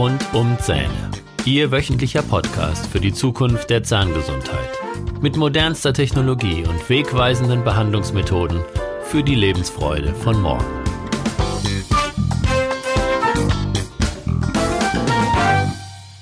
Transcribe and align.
Rund 0.00 0.24
um 0.32 0.56
Zähne. 0.58 1.10
Ihr 1.44 1.70
wöchentlicher 1.70 2.22
Podcast 2.22 2.86
für 2.86 3.00
die 3.00 3.12
Zukunft 3.12 3.68
der 3.68 3.82
Zahngesundheit. 3.82 4.70
Mit 5.20 5.36
modernster 5.36 5.92
Technologie 5.92 6.64
und 6.66 6.88
wegweisenden 6.88 7.64
Behandlungsmethoden 7.64 8.62
für 9.02 9.22
die 9.22 9.34
Lebensfreude 9.34 10.14
von 10.14 10.40
morgen. 10.40 10.64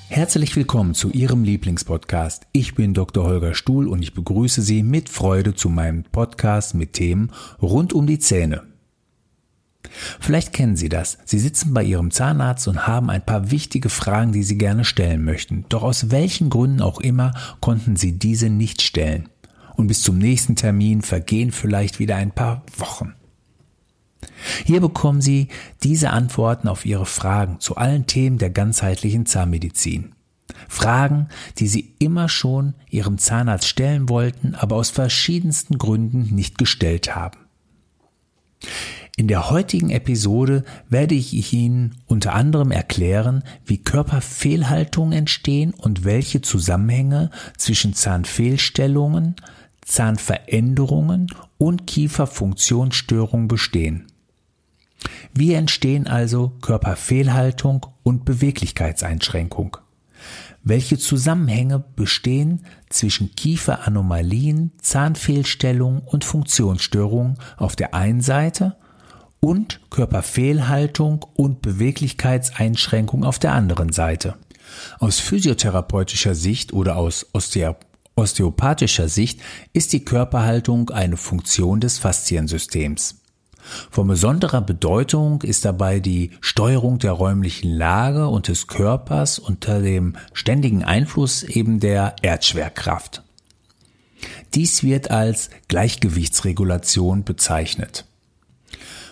Herzlich 0.08 0.56
willkommen 0.56 0.94
zu 0.94 1.10
Ihrem 1.10 1.44
Lieblingspodcast. 1.44 2.48
Ich 2.50 2.74
bin 2.74 2.94
Dr. 2.94 3.22
Holger 3.22 3.54
Stuhl 3.54 3.86
und 3.86 4.02
ich 4.02 4.12
begrüße 4.12 4.60
Sie 4.60 4.82
mit 4.82 5.08
Freude 5.08 5.54
zu 5.54 5.68
meinem 5.68 6.02
Podcast 6.02 6.74
mit 6.74 6.94
Themen 6.94 7.30
rund 7.62 7.92
um 7.92 8.08
die 8.08 8.18
Zähne. 8.18 8.67
Vielleicht 10.28 10.52
kennen 10.52 10.76
Sie 10.76 10.90
das. 10.90 11.16
Sie 11.24 11.38
sitzen 11.38 11.72
bei 11.72 11.82
Ihrem 11.82 12.10
Zahnarzt 12.10 12.68
und 12.68 12.86
haben 12.86 13.08
ein 13.08 13.24
paar 13.24 13.50
wichtige 13.50 13.88
Fragen, 13.88 14.30
die 14.30 14.42
Sie 14.42 14.58
gerne 14.58 14.84
stellen 14.84 15.24
möchten. 15.24 15.64
Doch 15.70 15.82
aus 15.82 16.10
welchen 16.10 16.50
Gründen 16.50 16.82
auch 16.82 17.00
immer 17.00 17.32
konnten 17.60 17.96
Sie 17.96 18.18
diese 18.18 18.50
nicht 18.50 18.82
stellen. 18.82 19.30
Und 19.74 19.86
bis 19.86 20.02
zum 20.02 20.18
nächsten 20.18 20.54
Termin 20.54 21.00
vergehen 21.00 21.50
vielleicht 21.50 21.98
wieder 21.98 22.16
ein 22.16 22.30
paar 22.30 22.62
Wochen. 22.76 23.14
Hier 24.66 24.82
bekommen 24.82 25.22
Sie 25.22 25.48
diese 25.82 26.10
Antworten 26.10 26.68
auf 26.68 26.84
Ihre 26.84 27.06
Fragen 27.06 27.58
zu 27.58 27.76
allen 27.76 28.04
Themen 28.04 28.36
der 28.36 28.50
ganzheitlichen 28.50 29.24
Zahnmedizin. 29.24 30.14
Fragen, 30.68 31.28
die 31.56 31.68
Sie 31.68 31.94
immer 32.00 32.28
schon 32.28 32.74
Ihrem 32.90 33.16
Zahnarzt 33.16 33.66
stellen 33.66 34.10
wollten, 34.10 34.54
aber 34.54 34.76
aus 34.76 34.90
verschiedensten 34.90 35.78
Gründen 35.78 36.34
nicht 36.34 36.58
gestellt 36.58 37.16
haben. 37.16 37.38
In 39.18 39.26
der 39.26 39.50
heutigen 39.50 39.90
Episode 39.90 40.62
werde 40.88 41.16
ich 41.16 41.52
Ihnen 41.52 41.96
unter 42.06 42.34
anderem 42.34 42.70
erklären, 42.70 43.42
wie 43.64 43.78
Körperfehlhaltungen 43.78 45.12
entstehen 45.12 45.74
und 45.74 46.04
welche 46.04 46.40
Zusammenhänge 46.40 47.32
zwischen 47.56 47.94
Zahnfehlstellungen, 47.94 49.34
Zahnveränderungen 49.80 51.26
und 51.58 51.88
Kieferfunktionsstörungen 51.88 53.48
bestehen. 53.48 54.06
Wie 55.34 55.52
entstehen 55.52 56.06
also 56.06 56.52
Körperfehlhaltung 56.60 57.86
und 58.04 58.24
Beweglichkeitseinschränkung? 58.24 59.78
Welche 60.62 60.96
Zusammenhänge 60.96 61.82
bestehen 61.96 62.60
zwischen 62.88 63.34
Kieferanomalien, 63.34 64.70
Zahnfehlstellungen 64.80 66.02
und 66.02 66.24
Funktionsstörungen 66.24 67.38
auf 67.56 67.74
der 67.74 67.94
einen 67.94 68.20
Seite 68.20 68.76
und 69.40 69.80
Körperfehlhaltung 69.90 71.24
und 71.34 71.62
Beweglichkeitseinschränkung 71.62 73.24
auf 73.24 73.38
der 73.38 73.52
anderen 73.52 73.92
Seite. 73.92 74.36
Aus 74.98 75.20
physiotherapeutischer 75.20 76.34
Sicht 76.34 76.72
oder 76.72 76.96
aus 76.96 77.26
osteopathischer 78.14 79.08
Sicht 79.08 79.40
ist 79.72 79.92
die 79.92 80.04
Körperhaltung 80.04 80.90
eine 80.90 81.16
Funktion 81.16 81.80
des 81.80 81.98
Fasziensystems. 81.98 83.16
Von 83.90 84.08
besonderer 84.08 84.60
Bedeutung 84.60 85.42
ist 85.42 85.64
dabei 85.64 86.00
die 86.00 86.30
Steuerung 86.40 86.98
der 86.98 87.12
räumlichen 87.12 87.70
Lage 87.70 88.28
und 88.28 88.48
des 88.48 88.66
Körpers 88.66 89.38
unter 89.38 89.80
dem 89.80 90.16
ständigen 90.32 90.84
Einfluss 90.84 91.42
eben 91.42 91.80
der 91.80 92.16
Erdschwerkraft. 92.22 93.22
Dies 94.54 94.82
wird 94.82 95.10
als 95.10 95.50
Gleichgewichtsregulation 95.68 97.24
bezeichnet. 97.24 98.06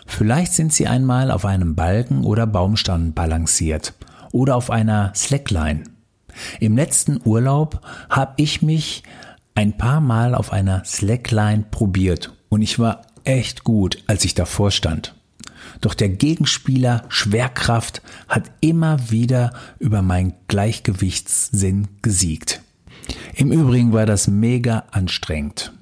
Vielleicht 0.06 0.52
sind 0.52 0.72
Sie 0.72 0.86
einmal 0.86 1.30
auf 1.30 1.44
einem 1.44 1.74
Balken 1.74 2.24
oder 2.24 2.46
Baumstamm 2.46 3.12
balanciert 3.12 3.94
oder 4.32 4.56
auf 4.56 4.70
einer 4.70 5.12
Slackline. 5.14 5.84
Im 6.60 6.76
letzten 6.76 7.20
Urlaub 7.24 7.80
habe 8.08 8.34
ich 8.36 8.62
mich 8.62 9.02
ein 9.54 9.76
paar 9.76 10.00
Mal 10.00 10.34
auf 10.34 10.52
einer 10.52 10.84
Slackline 10.84 11.64
probiert 11.70 12.32
und 12.48 12.62
ich 12.62 12.78
war 12.78 13.02
echt 13.24 13.64
gut, 13.64 14.02
als 14.06 14.24
ich 14.24 14.34
davor 14.34 14.70
stand. 14.70 15.14
Doch 15.80 15.94
der 15.94 16.08
Gegenspieler 16.08 17.04
Schwerkraft 17.08 18.02
hat 18.28 18.50
immer 18.60 19.10
wieder 19.10 19.52
über 19.78 20.02
meinen 20.02 20.34
Gleichgewichtssinn 20.48 21.88
gesiegt. 22.02 22.60
Im 23.34 23.52
Übrigen 23.52 23.92
war 23.92 24.06
das 24.06 24.28
mega 24.28 24.84
anstrengend. 24.90 25.72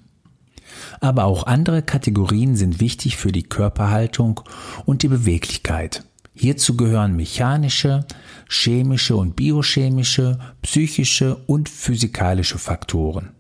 Aber 1.00 1.25
auch 1.25 1.47
andere 1.47 1.83
Kategorien 1.83 2.56
sind 2.56 2.81
wichtig 2.81 3.17
für 3.17 3.33
die 3.33 3.43
Körperhaltung 3.43 4.41
und 4.84 5.03
die 5.03 5.09
Beweglichkeit. 5.09 6.05
Hierzu 6.34 6.77
gehören 6.77 7.15
mechanische, 7.15 8.06
chemische 8.49 9.15
und 9.17 9.37
biochemische, 9.37 10.39
psychische 10.62 11.37
und 11.47 11.69
physikalische 11.69 12.59
Faktoren. 12.59 13.31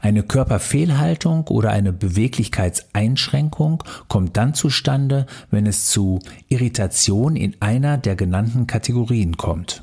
Eine 0.00 0.22
Körperfehlhaltung 0.22 1.48
oder 1.48 1.70
eine 1.70 1.92
Beweglichkeitseinschränkung 1.92 3.82
kommt 4.06 4.36
dann 4.36 4.54
zustande, 4.54 5.26
wenn 5.50 5.66
es 5.66 5.86
zu 5.86 6.20
Irritation 6.48 7.34
in 7.34 7.56
einer 7.60 7.98
der 7.98 8.14
genannten 8.14 8.68
Kategorien 8.68 9.36
kommt. 9.36 9.82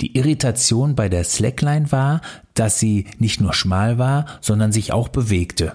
Die 0.00 0.16
Irritation 0.16 0.94
bei 0.94 1.08
der 1.08 1.24
Slackline 1.24 1.92
war, 1.92 2.20
dass 2.54 2.78
sie 2.78 3.06
nicht 3.18 3.40
nur 3.40 3.54
schmal 3.54 3.98
war, 3.98 4.26
sondern 4.40 4.72
sich 4.72 4.92
auch 4.92 5.08
bewegte. 5.08 5.74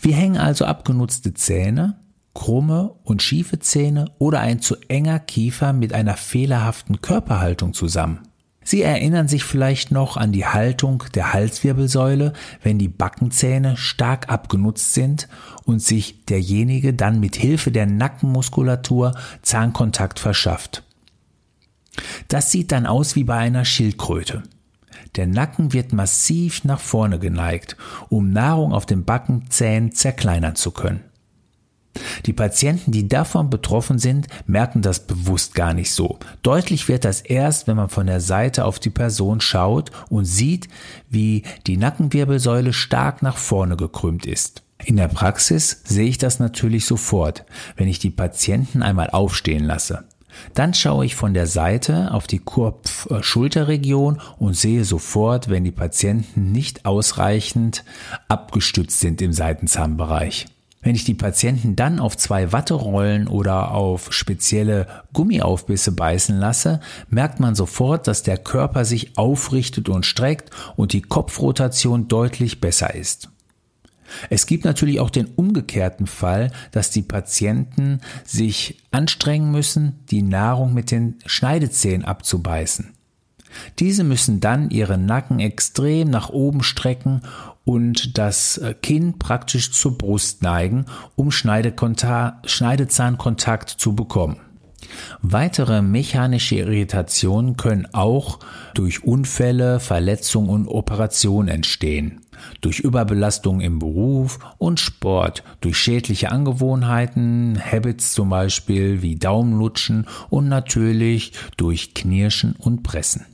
Wir 0.00 0.14
hängen 0.14 0.36
also 0.36 0.64
abgenutzte 0.64 1.34
Zähne, 1.34 1.96
krumme 2.34 2.94
und 3.04 3.22
schiefe 3.22 3.60
Zähne 3.60 4.06
oder 4.18 4.40
ein 4.40 4.60
zu 4.60 4.76
enger 4.88 5.20
Kiefer 5.20 5.72
mit 5.72 5.92
einer 5.92 6.16
fehlerhaften 6.16 7.00
Körperhaltung 7.00 7.72
zusammen. 7.72 8.20
Sie 8.66 8.80
erinnern 8.80 9.28
sich 9.28 9.44
vielleicht 9.44 9.90
noch 9.90 10.16
an 10.16 10.32
die 10.32 10.46
Haltung 10.46 11.04
der 11.14 11.34
Halswirbelsäule, 11.34 12.32
wenn 12.62 12.78
die 12.78 12.88
Backenzähne 12.88 13.76
stark 13.76 14.30
abgenutzt 14.30 14.94
sind 14.94 15.28
und 15.64 15.80
sich 15.80 16.24
derjenige 16.24 16.94
dann 16.94 17.20
mit 17.20 17.36
Hilfe 17.36 17.70
der 17.70 17.84
Nackenmuskulatur 17.84 19.14
Zahnkontakt 19.42 20.18
verschafft. 20.18 20.83
Das 22.28 22.50
sieht 22.50 22.72
dann 22.72 22.86
aus 22.86 23.16
wie 23.16 23.24
bei 23.24 23.36
einer 23.36 23.64
Schildkröte. 23.64 24.42
Der 25.16 25.26
Nacken 25.26 25.72
wird 25.72 25.92
massiv 25.92 26.64
nach 26.64 26.80
vorne 26.80 27.18
geneigt, 27.18 27.76
um 28.08 28.30
Nahrung 28.30 28.72
auf 28.72 28.86
den 28.86 29.04
Backenzähnen 29.04 29.92
zerkleinern 29.92 30.56
zu 30.56 30.72
können. 30.72 31.04
Die 32.26 32.32
Patienten, 32.32 32.90
die 32.90 33.08
davon 33.08 33.50
betroffen 33.50 33.98
sind, 33.98 34.26
merken 34.46 34.82
das 34.82 35.06
bewusst 35.06 35.54
gar 35.54 35.74
nicht 35.74 35.92
so. 35.92 36.18
Deutlich 36.42 36.88
wird 36.88 37.04
das 37.04 37.20
erst, 37.20 37.68
wenn 37.68 37.76
man 37.76 37.88
von 37.88 38.06
der 38.06 38.20
Seite 38.20 38.64
auf 38.64 38.80
die 38.80 38.90
Person 38.90 39.40
schaut 39.40 39.92
und 40.08 40.24
sieht, 40.24 40.68
wie 41.08 41.44
die 41.66 41.76
Nackenwirbelsäule 41.76 42.72
stark 42.72 43.22
nach 43.22 43.36
vorne 43.36 43.76
gekrümmt 43.76 44.26
ist. 44.26 44.62
In 44.84 44.96
der 44.96 45.08
Praxis 45.08 45.82
sehe 45.84 46.08
ich 46.08 46.18
das 46.18 46.40
natürlich 46.40 46.84
sofort, 46.84 47.44
wenn 47.76 47.88
ich 47.88 48.00
die 48.00 48.10
Patienten 48.10 48.82
einmal 48.82 49.10
aufstehen 49.10 49.64
lasse. 49.64 50.04
Dann 50.54 50.74
schaue 50.74 51.04
ich 51.04 51.14
von 51.14 51.34
der 51.34 51.46
Seite 51.46 52.12
auf 52.12 52.26
die 52.26 52.38
Kopf-Schulterregion 52.38 54.20
und 54.38 54.56
sehe 54.56 54.84
sofort, 54.84 55.48
wenn 55.48 55.64
die 55.64 55.70
Patienten 55.70 56.52
nicht 56.52 56.86
ausreichend 56.86 57.84
abgestützt 58.28 59.00
sind 59.00 59.20
im 59.22 59.32
Seitenzahnbereich. 59.32 60.46
Wenn 60.84 60.94
ich 60.94 61.04
die 61.04 61.14
Patienten 61.14 61.76
dann 61.76 61.98
auf 61.98 62.14
zwei 62.14 62.52
Watterollen 62.52 63.26
oder 63.26 63.70
auf 63.70 64.12
spezielle 64.12 64.86
Gummiaufbisse 65.14 65.92
beißen 65.92 66.38
lasse, 66.38 66.80
merkt 67.08 67.40
man 67.40 67.54
sofort, 67.54 68.06
dass 68.06 68.22
der 68.22 68.36
Körper 68.36 68.84
sich 68.84 69.16
aufrichtet 69.16 69.88
und 69.88 70.04
streckt 70.04 70.50
und 70.76 70.92
die 70.92 71.00
Kopfrotation 71.00 72.06
deutlich 72.06 72.60
besser 72.60 72.94
ist. 72.94 73.30
Es 74.30 74.46
gibt 74.46 74.64
natürlich 74.64 75.00
auch 75.00 75.10
den 75.10 75.26
umgekehrten 75.26 76.06
Fall, 76.06 76.50
dass 76.72 76.90
die 76.90 77.02
Patienten 77.02 78.00
sich 78.24 78.82
anstrengen 78.90 79.50
müssen, 79.50 80.00
die 80.10 80.22
Nahrung 80.22 80.72
mit 80.74 80.90
den 80.90 81.16
Schneidezähnen 81.26 82.04
abzubeißen. 82.04 82.92
Diese 83.78 84.04
müssen 84.04 84.40
dann 84.40 84.68
ihren 84.70 85.06
Nacken 85.06 85.40
extrem 85.40 86.10
nach 86.10 86.28
oben 86.30 86.62
strecken 86.62 87.22
und 87.64 88.18
das 88.18 88.58
äh, 88.58 88.74
Kinn 88.74 89.18
praktisch 89.18 89.72
zur 89.72 89.96
Brust 89.96 90.42
neigen, 90.42 90.84
um 91.16 91.30
Schneidezahnkontakt 91.30 93.70
zu 93.70 93.94
bekommen. 93.94 94.36
Weitere 95.22 95.82
mechanische 95.82 96.56
Irritationen 96.56 97.56
können 97.56 97.88
auch 97.92 98.38
durch 98.74 99.04
Unfälle, 99.04 99.80
Verletzungen 99.80 100.48
und 100.48 100.68
Operationen 100.68 101.48
entstehen, 101.48 102.20
durch 102.60 102.80
Überbelastung 102.80 103.60
im 103.60 103.78
Beruf 103.78 104.38
und 104.58 104.80
Sport, 104.80 105.44
durch 105.60 105.78
schädliche 105.78 106.30
Angewohnheiten, 106.30 107.60
Habits 107.60 108.12
zum 108.12 108.30
Beispiel 108.30 109.02
wie 109.02 109.16
Daumenlutschen 109.16 110.06
und 110.30 110.48
natürlich 110.48 111.32
durch 111.56 111.94
Knirschen 111.94 112.54
und 112.56 112.82
Pressen. 112.82 113.26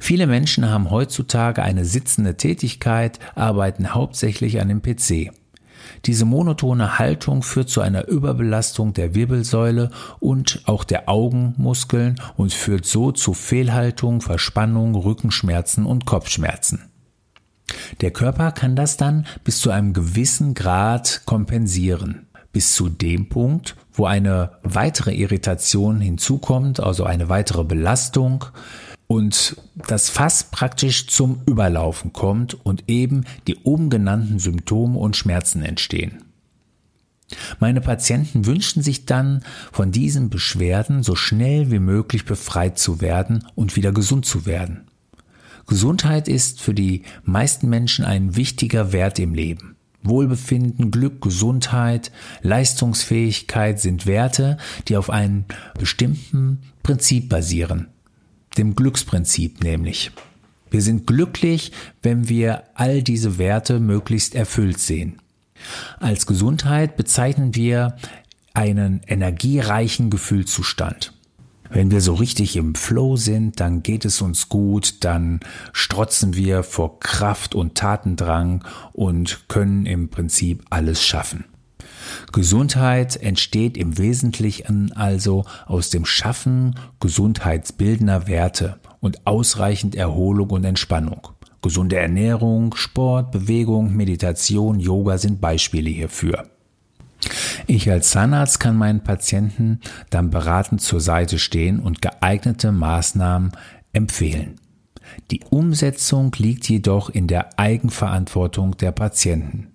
Viele 0.00 0.26
Menschen 0.26 0.68
haben 0.70 0.90
heutzutage 0.90 1.62
eine 1.62 1.84
sitzende 1.84 2.36
Tätigkeit, 2.36 3.18
arbeiten 3.34 3.94
hauptsächlich 3.94 4.60
an 4.60 4.68
dem 4.68 4.82
PC. 4.82 5.30
Diese 6.04 6.24
monotone 6.24 6.98
Haltung 6.98 7.42
führt 7.42 7.68
zu 7.68 7.80
einer 7.80 8.08
Überbelastung 8.08 8.92
der 8.92 9.14
Wirbelsäule 9.14 9.90
und 10.20 10.62
auch 10.66 10.84
der 10.84 11.08
Augenmuskeln 11.08 12.20
und 12.36 12.52
führt 12.52 12.86
so 12.86 13.12
zu 13.12 13.34
Fehlhaltung, 13.34 14.20
Verspannung, 14.20 14.94
Rückenschmerzen 14.94 15.86
und 15.86 16.06
Kopfschmerzen. 16.06 16.90
Der 18.00 18.10
Körper 18.10 18.52
kann 18.52 18.76
das 18.76 18.96
dann 18.96 19.26
bis 19.44 19.60
zu 19.60 19.70
einem 19.70 19.92
gewissen 19.92 20.54
Grad 20.54 21.22
kompensieren. 21.26 22.26
Bis 22.50 22.74
zu 22.74 22.88
dem 22.88 23.28
Punkt, 23.28 23.76
wo 23.92 24.06
eine 24.06 24.52
weitere 24.62 25.12
Irritation 25.14 26.00
hinzukommt, 26.00 26.80
also 26.80 27.04
eine 27.04 27.28
weitere 27.28 27.64
Belastung, 27.64 28.46
und 29.08 29.56
das 29.74 30.10
Fass 30.10 30.44
praktisch 30.44 31.08
zum 31.08 31.40
Überlaufen 31.46 32.12
kommt 32.12 32.54
und 32.64 32.84
eben 32.86 33.24
die 33.48 33.56
oben 33.64 33.90
genannten 33.90 34.38
Symptome 34.38 34.98
und 34.98 35.16
Schmerzen 35.16 35.62
entstehen. 35.62 36.24
Meine 37.58 37.80
Patienten 37.80 38.46
wünschen 38.46 38.82
sich 38.82 39.06
dann, 39.06 39.42
von 39.72 39.90
diesen 39.92 40.30
Beschwerden 40.30 41.02
so 41.02 41.16
schnell 41.16 41.70
wie 41.70 41.78
möglich 41.78 42.24
befreit 42.24 42.78
zu 42.78 43.00
werden 43.00 43.44
und 43.54 43.76
wieder 43.76 43.92
gesund 43.92 44.24
zu 44.24 44.46
werden. 44.46 44.86
Gesundheit 45.66 46.28
ist 46.28 46.60
für 46.60 46.72
die 46.72 47.02
meisten 47.24 47.68
Menschen 47.68 48.04
ein 48.04 48.36
wichtiger 48.36 48.92
Wert 48.92 49.18
im 49.18 49.34
Leben. 49.34 49.76
Wohlbefinden, 50.02 50.90
Glück, 50.90 51.20
Gesundheit, 51.20 52.12
Leistungsfähigkeit 52.42 53.80
sind 53.80 54.06
Werte, 54.06 54.56
die 54.86 54.96
auf 54.96 55.10
einem 55.10 55.44
bestimmten 55.78 56.60
Prinzip 56.82 57.28
basieren 57.28 57.88
dem 58.58 58.74
Glücksprinzip 58.74 59.62
nämlich. 59.62 60.10
Wir 60.70 60.82
sind 60.82 61.06
glücklich, 61.06 61.72
wenn 62.02 62.28
wir 62.28 62.64
all 62.74 63.02
diese 63.02 63.38
Werte 63.38 63.80
möglichst 63.80 64.34
erfüllt 64.34 64.78
sehen. 64.78 65.18
Als 65.98 66.26
Gesundheit 66.26 66.96
bezeichnen 66.96 67.54
wir 67.54 67.96
einen 68.54 69.00
energiereichen 69.06 70.10
Gefühlszustand. 70.10 71.14
Wenn 71.70 71.90
wir 71.90 72.00
so 72.00 72.14
richtig 72.14 72.56
im 72.56 72.74
Flow 72.74 73.16
sind, 73.16 73.60
dann 73.60 73.82
geht 73.82 74.04
es 74.04 74.22
uns 74.22 74.48
gut, 74.48 75.04
dann 75.04 75.40
strotzen 75.72 76.34
wir 76.34 76.62
vor 76.62 76.98
Kraft 76.98 77.54
und 77.54 77.74
Tatendrang 77.74 78.64
und 78.92 79.48
können 79.48 79.84
im 79.84 80.08
Prinzip 80.08 80.64
alles 80.70 81.04
schaffen. 81.04 81.44
Gesundheit 82.32 83.16
entsteht 83.16 83.76
im 83.76 83.98
Wesentlichen 83.98 84.92
also 84.92 85.44
aus 85.66 85.90
dem 85.90 86.04
Schaffen 86.04 86.74
gesundheitsbildender 87.00 88.26
Werte 88.26 88.78
und 89.00 89.26
ausreichend 89.26 89.94
Erholung 89.94 90.50
und 90.50 90.64
Entspannung. 90.64 91.28
Gesunde 91.62 91.96
Ernährung, 91.96 92.74
Sport, 92.76 93.32
Bewegung, 93.32 93.94
Meditation, 93.96 94.78
Yoga 94.78 95.18
sind 95.18 95.40
Beispiele 95.40 95.90
hierfür. 95.90 96.48
Ich 97.66 97.90
als 97.90 98.10
Zahnarzt 98.10 98.60
kann 98.60 98.76
meinen 98.76 99.02
Patienten 99.02 99.80
dann 100.10 100.30
beratend 100.30 100.80
zur 100.80 101.00
Seite 101.00 101.38
stehen 101.38 101.80
und 101.80 102.00
geeignete 102.00 102.70
Maßnahmen 102.70 103.52
empfehlen. 103.92 104.60
Die 105.30 105.40
Umsetzung 105.50 106.32
liegt 106.38 106.68
jedoch 106.68 107.10
in 107.10 107.26
der 107.26 107.58
Eigenverantwortung 107.58 108.76
der 108.76 108.92
Patienten. 108.92 109.68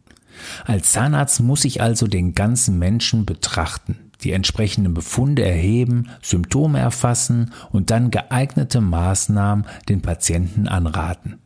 Als 0.65 0.91
Zahnarzt 0.91 1.41
muss 1.41 1.65
ich 1.65 1.81
also 1.81 2.07
den 2.07 2.35
ganzen 2.35 2.80
Menschen 2.80 3.25
betrachten, 3.25 4.12
die 4.21 4.31
entsprechenden 4.31 4.94
Befunde 4.94 5.44
erheben, 5.44 6.09
Symptome 6.21 6.80
erfassen 6.80 7.53
und 7.71 7.89
dann 7.89 8.12
geeignete 8.12 8.81
Maßnahmen 8.81 9.65
den 9.89 10.01
Patienten 10.01 10.68
anraten. 10.68 11.39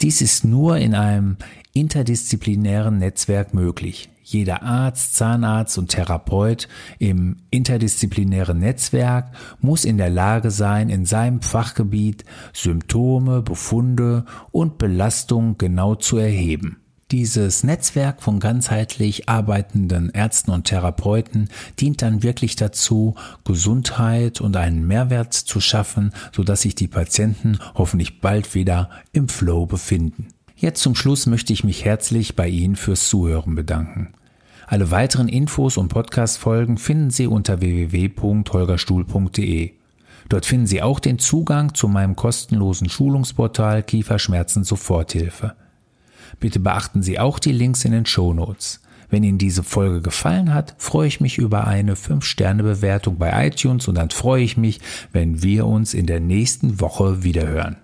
Dies 0.00 0.20
ist 0.20 0.44
nur 0.44 0.78
in 0.78 0.94
einem 0.94 1.36
interdisziplinären 1.72 2.98
Netzwerk 2.98 3.54
möglich. 3.54 4.10
Jeder 4.22 4.62
Arzt, 4.62 5.16
Zahnarzt 5.16 5.76
und 5.76 5.88
Therapeut 5.88 6.68
im 7.00 7.38
interdisziplinären 7.50 8.58
Netzwerk 8.58 9.32
muss 9.60 9.84
in 9.84 9.98
der 9.98 10.10
Lage 10.10 10.52
sein, 10.52 10.88
in 10.88 11.04
seinem 11.04 11.42
Fachgebiet 11.42 12.24
Symptome, 12.52 13.42
Befunde 13.42 14.24
und 14.52 14.78
Belastungen 14.78 15.58
genau 15.58 15.96
zu 15.96 16.16
erheben. 16.16 16.79
Dieses 17.10 17.64
Netzwerk 17.64 18.22
von 18.22 18.38
ganzheitlich 18.38 19.28
arbeitenden 19.28 20.10
Ärzten 20.10 20.52
und 20.52 20.68
Therapeuten 20.68 21.48
dient 21.80 22.02
dann 22.02 22.22
wirklich 22.22 22.54
dazu, 22.54 23.16
Gesundheit 23.44 24.40
und 24.40 24.56
einen 24.56 24.86
Mehrwert 24.86 25.34
zu 25.34 25.60
schaffen, 25.60 26.12
sodass 26.32 26.60
sich 26.60 26.76
die 26.76 26.86
Patienten 26.86 27.58
hoffentlich 27.74 28.20
bald 28.20 28.54
wieder 28.54 28.90
im 29.10 29.28
Flow 29.28 29.66
befinden. 29.66 30.28
Jetzt 30.54 30.82
zum 30.82 30.94
Schluss 30.94 31.26
möchte 31.26 31.52
ich 31.52 31.64
mich 31.64 31.84
herzlich 31.84 32.36
bei 32.36 32.46
Ihnen 32.46 32.76
fürs 32.76 33.08
Zuhören 33.08 33.56
bedanken. 33.56 34.12
Alle 34.68 34.92
weiteren 34.92 35.28
Infos 35.28 35.78
und 35.78 35.88
Podcast-Folgen 35.88 36.78
finden 36.78 37.10
Sie 37.10 37.26
unter 37.26 37.60
www.holgerstuhl.de. 37.60 39.72
Dort 40.28 40.46
finden 40.46 40.68
Sie 40.68 40.80
auch 40.80 41.00
den 41.00 41.18
Zugang 41.18 41.74
zu 41.74 41.88
meinem 41.88 42.14
kostenlosen 42.14 42.88
Schulungsportal 42.88 43.82
Kieferschmerzen 43.82 44.62
Soforthilfe. 44.62 45.56
Bitte 46.38 46.60
beachten 46.60 47.02
Sie 47.02 47.18
auch 47.18 47.38
die 47.38 47.52
Links 47.52 47.84
in 47.84 47.92
den 47.92 48.06
Show 48.06 48.32
Notes. 48.32 48.80
Wenn 49.10 49.24
Ihnen 49.24 49.38
diese 49.38 49.64
Folge 49.64 50.00
gefallen 50.00 50.54
hat, 50.54 50.74
freue 50.78 51.08
ich 51.08 51.20
mich 51.20 51.38
über 51.38 51.66
eine 51.66 51.96
5-Sterne-Bewertung 51.96 53.18
bei 53.18 53.48
iTunes 53.48 53.88
und 53.88 53.96
dann 53.96 54.10
freue 54.10 54.44
ich 54.44 54.56
mich, 54.56 54.80
wenn 55.12 55.42
wir 55.42 55.66
uns 55.66 55.94
in 55.94 56.06
der 56.06 56.20
nächsten 56.20 56.80
Woche 56.80 57.24
wiederhören. 57.24 57.76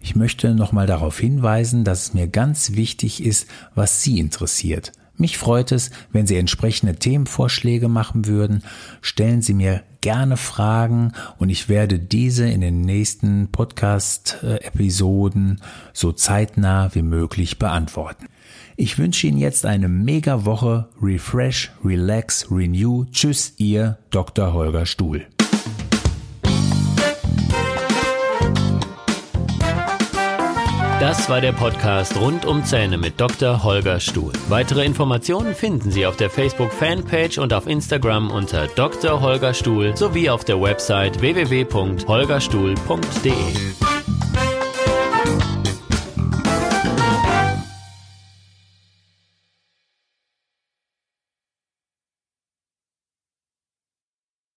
Ich 0.00 0.16
möchte 0.16 0.54
nochmal 0.54 0.86
darauf 0.86 1.18
hinweisen, 1.18 1.84
dass 1.84 2.02
es 2.02 2.14
mir 2.14 2.26
ganz 2.26 2.72
wichtig 2.72 3.24
ist, 3.24 3.46
was 3.74 4.02
Sie 4.02 4.18
interessiert. 4.18 4.92
Mich 5.20 5.38
freut 5.38 5.70
es, 5.70 5.92
wenn 6.12 6.26
Sie 6.26 6.36
entsprechende 6.36 6.96
Themenvorschläge 6.96 7.88
machen 7.88 8.26
würden. 8.26 8.62
Stellen 9.02 9.42
Sie 9.42 9.52
mir 9.52 9.82
gerne 10.00 10.38
Fragen 10.38 11.12
und 11.36 11.50
ich 11.50 11.68
werde 11.68 11.98
diese 11.98 12.48
in 12.48 12.62
den 12.62 12.80
nächsten 12.80 13.48
Podcast-Episoden 13.52 15.60
so 15.92 16.12
zeitnah 16.12 16.94
wie 16.94 17.02
möglich 17.02 17.58
beantworten. 17.58 18.28
Ich 18.76 18.96
wünsche 18.96 19.26
Ihnen 19.26 19.36
jetzt 19.36 19.66
eine 19.66 19.88
mega 19.88 20.46
Woche. 20.46 20.88
Refresh, 21.02 21.70
relax, 21.84 22.50
renew. 22.50 23.04
Tschüss, 23.12 23.52
Ihr 23.58 23.98
Dr. 24.10 24.54
Holger 24.54 24.86
Stuhl. 24.86 25.26
Das 31.00 31.28
war 31.30 31.40
der 31.40 31.52
Podcast 31.52 32.20
rund 32.20 32.44
um 32.44 32.62
Zähne 32.62 32.98
mit 32.98 33.18
Dr. 33.18 33.64
Holger 33.64 34.00
Stuhl. 34.00 34.34
Weitere 34.50 34.84
Informationen 34.84 35.54
finden 35.54 35.90
Sie 35.90 36.04
auf 36.04 36.18
der 36.18 36.28
Facebook 36.28 36.70
Fanpage 36.70 37.38
und 37.38 37.54
auf 37.54 37.66
Instagram 37.66 38.30
unter 38.30 38.66
Dr. 38.66 39.22
Holger 39.22 39.54
Stuhl 39.54 39.96
sowie 39.96 40.28
auf 40.28 40.44
der 40.44 40.60
Website 40.60 41.22
www.holgerstuhl.de. 41.22 43.89